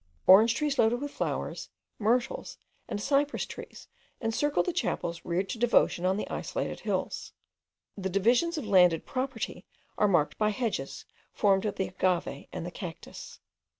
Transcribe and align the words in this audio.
Orange 0.25 0.55
trees 0.55 0.79
loaded 0.79 0.99
with 0.99 1.11
flowers, 1.11 1.69
myrtles, 1.99 2.57
and 2.87 2.99
cypress 2.99 3.45
trees 3.45 3.87
encircle 4.19 4.63
the 4.63 4.73
chapels 4.73 5.23
reared 5.23 5.47
to 5.49 5.59
devotion 5.59 6.07
on 6.07 6.17
the 6.17 6.27
isolated 6.27 6.79
hills. 6.79 7.33
The 7.95 8.09
divisions 8.09 8.57
of 8.57 8.65
landed 8.65 9.05
property 9.05 9.63
are 9.99 10.07
marked 10.07 10.39
by 10.39 10.49
hedges 10.49 11.05
formed 11.33 11.65
of 11.67 11.75
the 11.75 11.87
agave 11.89 12.47
and 12.51 12.65
the 12.65 12.71
cactus. 12.71 13.41